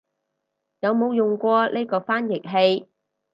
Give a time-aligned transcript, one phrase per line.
[0.79, 2.87] 有冇用過呢個翻譯器